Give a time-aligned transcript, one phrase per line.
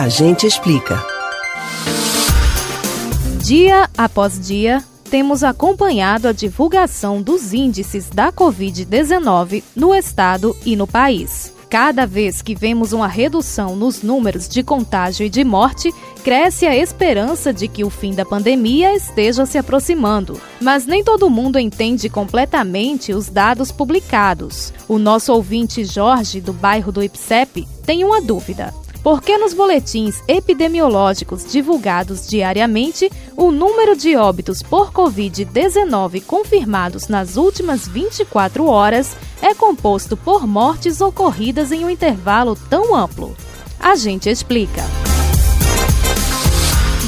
[0.00, 0.98] A gente explica.
[3.44, 10.86] Dia após dia, temos acompanhado a divulgação dos índices da Covid-19 no estado e no
[10.86, 11.52] país.
[11.68, 15.92] Cada vez que vemos uma redução nos números de contágio e de morte,
[16.24, 20.40] cresce a esperança de que o fim da pandemia esteja se aproximando.
[20.62, 24.72] Mas nem todo mundo entende completamente os dados publicados.
[24.88, 28.72] O nosso ouvinte Jorge, do bairro do Ipsep, tem uma dúvida.
[29.02, 37.38] Por que nos boletins epidemiológicos divulgados diariamente, o número de óbitos por Covid-19 confirmados nas
[37.38, 43.34] últimas 24 horas é composto por mortes ocorridas em um intervalo tão amplo?
[43.78, 44.84] A gente explica.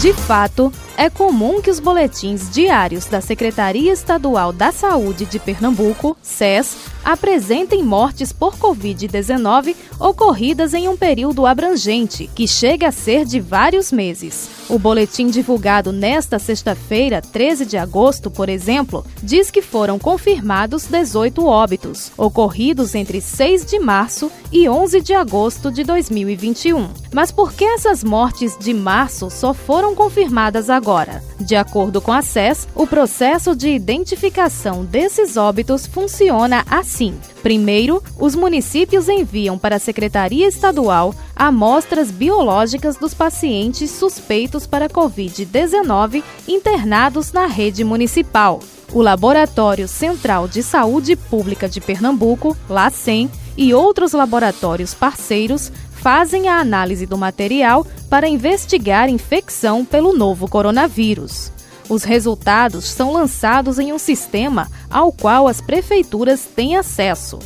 [0.00, 6.14] De fato, é comum que os boletins diários da Secretaria Estadual da Saúde de Pernambuco,
[6.20, 13.40] SES, apresentem mortes por Covid-19 ocorridas em um período abrangente, que chega a ser de
[13.40, 14.50] vários meses.
[14.68, 21.44] O boletim divulgado nesta sexta-feira, 13 de agosto, por exemplo, diz que foram confirmados 18
[21.44, 26.88] óbitos, ocorridos entre 6 de março e 11 de agosto de 2021.
[27.12, 31.22] Mas por que essas mortes de março só foram confirmadas agora?
[31.38, 37.16] De acordo com a SES, o processo de identificação desses óbitos funciona assim.
[37.42, 46.24] Primeiro, os municípios enviam para a Secretaria Estadual amostras biológicas dos pacientes suspeitos para Covid-19
[46.48, 48.58] internados na rede municipal.
[48.92, 56.58] O Laboratório Central de Saúde Pública de Pernambuco, LACEN, e outros laboratórios parceiros fazem a
[56.58, 61.52] análise do material para investigar infecção pelo novo coronavírus.
[61.88, 67.38] Os resultados são lançados em um sistema ao qual as prefeituras têm acesso.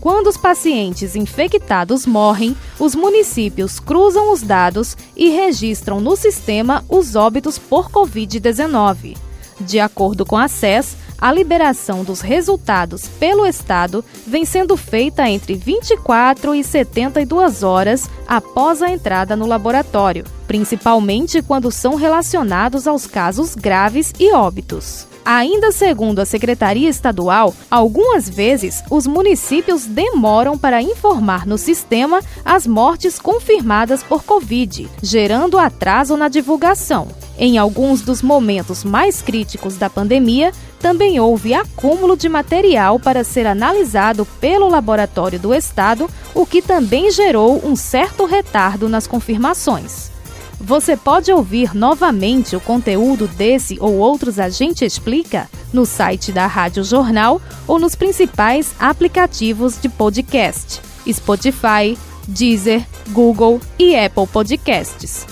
[0.00, 7.16] Quando os pacientes infectados morrem, os municípios cruzam os dados e registram no sistema os
[7.16, 9.31] óbitos por Covid-19.
[9.60, 15.54] De acordo com a SES, a liberação dos resultados pelo Estado vem sendo feita entre
[15.54, 23.54] 24 e 72 horas após a entrada no laboratório, principalmente quando são relacionados aos casos
[23.54, 25.06] graves e óbitos.
[25.24, 32.66] Ainda segundo a Secretaria Estadual, algumas vezes os municípios demoram para informar no sistema as
[32.66, 37.06] mortes confirmadas por Covid, gerando atraso na divulgação.
[37.44, 43.48] Em alguns dos momentos mais críticos da pandemia, também houve acúmulo de material para ser
[43.48, 50.12] analisado pelo laboratório do Estado, o que também gerou um certo retardo nas confirmações.
[50.60, 56.46] Você pode ouvir novamente o conteúdo desse ou outros A Gente Explica no site da
[56.46, 60.80] Rádio Jornal ou nos principais aplicativos de podcast:
[61.12, 61.98] Spotify,
[62.28, 65.31] Deezer, Google e Apple Podcasts.